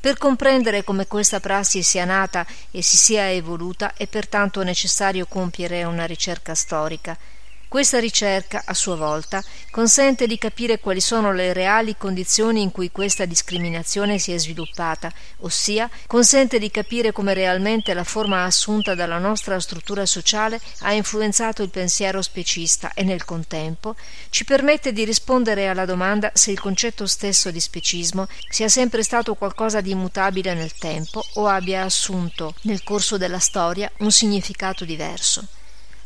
Per 0.00 0.18
comprendere 0.18 0.82
come 0.82 1.06
questa 1.06 1.38
prassi 1.38 1.84
sia 1.84 2.04
nata 2.04 2.44
e 2.72 2.82
si 2.82 2.96
sia 2.96 3.30
evoluta 3.30 3.94
è 3.94 4.08
pertanto 4.08 4.64
necessario 4.64 5.26
compiere 5.26 5.84
una 5.84 6.06
ricerca 6.06 6.56
storica, 6.56 7.16
questa 7.68 8.00
ricerca, 8.00 8.62
a 8.64 8.72
sua 8.72 8.96
volta, 8.96 9.44
consente 9.70 10.26
di 10.26 10.38
capire 10.38 10.80
quali 10.80 11.00
sono 11.00 11.32
le 11.32 11.52
reali 11.52 11.96
condizioni 11.96 12.62
in 12.62 12.72
cui 12.72 12.90
questa 12.90 13.26
discriminazione 13.26 14.18
si 14.18 14.32
è 14.32 14.38
sviluppata, 14.38 15.12
ossia 15.40 15.88
consente 16.06 16.58
di 16.58 16.70
capire 16.70 17.12
come 17.12 17.34
realmente 17.34 17.92
la 17.92 18.04
forma 18.04 18.44
assunta 18.44 18.94
dalla 18.94 19.18
nostra 19.18 19.60
struttura 19.60 20.06
sociale 20.06 20.60
ha 20.80 20.92
influenzato 20.94 21.62
il 21.62 21.68
pensiero 21.68 22.22
specista 22.22 22.92
e 22.94 23.04
nel 23.04 23.24
contempo 23.24 23.94
ci 24.30 24.44
permette 24.44 24.92
di 24.92 25.04
rispondere 25.04 25.68
alla 25.68 25.84
domanda 25.84 26.30
se 26.34 26.50
il 26.50 26.60
concetto 26.60 27.06
stesso 27.06 27.50
di 27.50 27.60
specismo 27.60 28.26
sia 28.48 28.68
sempre 28.68 29.02
stato 29.02 29.34
qualcosa 29.34 29.80
di 29.82 29.90
immutabile 29.90 30.54
nel 30.54 30.72
tempo 30.72 31.22
o 31.34 31.46
abbia 31.46 31.82
assunto 31.82 32.54
nel 32.62 32.82
corso 32.82 33.18
della 33.18 33.38
storia 33.38 33.90
un 33.98 34.10
significato 34.10 34.84
diverso. 34.84 35.57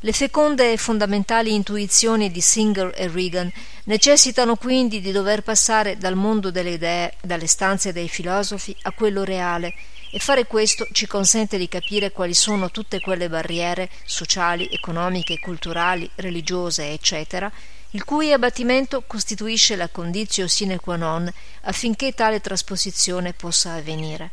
Le 0.04 0.12
feconde 0.12 0.72
e 0.72 0.78
fondamentali 0.78 1.54
intuizioni 1.54 2.32
di 2.32 2.40
Singer 2.40 2.92
e 2.96 3.06
Regan 3.06 3.48
necessitano 3.84 4.56
quindi 4.56 5.00
di 5.00 5.12
dover 5.12 5.42
passare 5.42 5.96
dal 5.96 6.16
mondo 6.16 6.50
delle 6.50 6.70
idee, 6.70 7.14
dalle 7.22 7.46
stanze 7.46 7.92
dei 7.92 8.08
filosofi, 8.08 8.74
a 8.82 8.90
quello 8.90 9.22
reale, 9.22 9.72
e 10.10 10.18
fare 10.18 10.48
questo 10.48 10.88
ci 10.90 11.06
consente 11.06 11.56
di 11.56 11.68
capire 11.68 12.10
quali 12.10 12.34
sono 12.34 12.72
tutte 12.72 12.98
quelle 12.98 13.28
barriere 13.28 13.88
sociali, 14.04 14.68
economiche, 14.72 15.38
culturali, 15.38 16.10
religiose, 16.16 16.90
eccetera, 16.90 17.48
il 17.90 18.02
cui 18.02 18.32
abbattimento 18.32 19.04
costituisce 19.06 19.76
la 19.76 19.86
condizio 19.86 20.48
sine 20.48 20.80
qua 20.80 20.96
non 20.96 21.32
affinché 21.60 22.10
tale 22.12 22.40
trasposizione 22.40 23.34
possa 23.34 23.74
avvenire. 23.74 24.32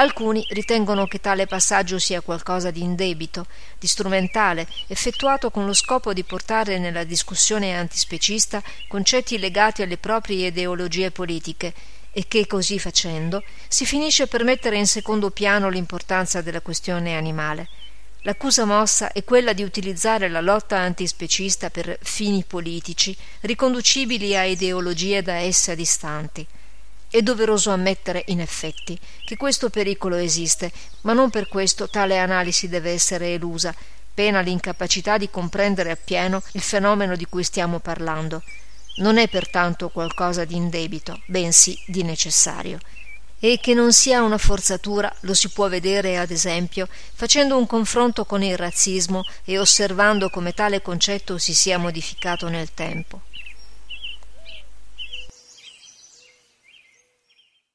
Alcuni 0.00 0.42
ritengono 0.48 1.06
che 1.06 1.20
tale 1.20 1.46
passaggio 1.46 1.98
sia 1.98 2.22
qualcosa 2.22 2.70
di 2.70 2.80
indebito, 2.80 3.44
di 3.78 3.86
strumentale, 3.86 4.66
effettuato 4.86 5.50
con 5.50 5.66
lo 5.66 5.74
scopo 5.74 6.14
di 6.14 6.24
portare 6.24 6.78
nella 6.78 7.04
discussione 7.04 7.76
antispecista 7.76 8.62
concetti 8.88 9.38
legati 9.38 9.82
alle 9.82 9.98
proprie 9.98 10.46
ideologie 10.46 11.10
politiche 11.10 11.74
e 12.12 12.24
che 12.28 12.46
così 12.46 12.78
facendo 12.78 13.42
si 13.68 13.84
finisce 13.84 14.26
per 14.26 14.42
mettere 14.42 14.78
in 14.78 14.86
secondo 14.86 15.28
piano 15.28 15.68
l'importanza 15.68 16.40
della 16.40 16.62
questione 16.62 17.14
animale. 17.14 17.68
L'accusa 18.22 18.64
mossa 18.64 19.12
è 19.12 19.22
quella 19.22 19.52
di 19.52 19.62
utilizzare 19.62 20.30
la 20.30 20.40
lotta 20.40 20.78
antispecista 20.78 21.68
per 21.68 21.98
fini 22.00 22.42
politici 22.42 23.14
riconducibili 23.40 24.34
a 24.34 24.44
ideologie 24.44 25.20
da 25.20 25.34
essa 25.34 25.74
distanti. 25.74 26.46
È 27.12 27.22
doveroso 27.22 27.72
ammettere, 27.72 28.22
in 28.28 28.40
effetti, 28.40 28.96
che 29.24 29.36
questo 29.36 29.68
pericolo 29.68 30.14
esiste, 30.14 30.70
ma 31.00 31.12
non 31.12 31.28
per 31.28 31.48
questo 31.48 31.90
tale 31.90 32.18
analisi 32.18 32.68
deve 32.68 32.92
essere 32.92 33.32
elusa, 33.32 33.74
pena 34.14 34.38
l'incapacità 34.38 35.18
di 35.18 35.28
comprendere 35.28 35.90
appieno 35.90 36.40
il 36.52 36.60
fenomeno 36.60 37.16
di 37.16 37.26
cui 37.26 37.42
stiamo 37.42 37.80
parlando. 37.80 38.44
Non 38.98 39.18
è 39.18 39.28
pertanto 39.28 39.88
qualcosa 39.88 40.44
di 40.44 40.54
indebito, 40.54 41.20
bensì 41.26 41.76
di 41.86 42.04
necessario. 42.04 42.78
E 43.40 43.58
che 43.60 43.74
non 43.74 43.92
sia 43.92 44.22
una 44.22 44.38
forzatura 44.38 45.12
lo 45.22 45.34
si 45.34 45.48
può 45.48 45.68
vedere, 45.68 46.16
ad 46.16 46.30
esempio, 46.30 46.86
facendo 47.14 47.58
un 47.58 47.66
confronto 47.66 48.24
con 48.24 48.44
il 48.44 48.56
razzismo 48.56 49.24
e 49.44 49.58
osservando 49.58 50.30
come 50.30 50.52
tale 50.52 50.80
concetto 50.80 51.38
si 51.38 51.54
sia 51.54 51.76
modificato 51.76 52.48
nel 52.48 52.72
tempo. 52.72 53.22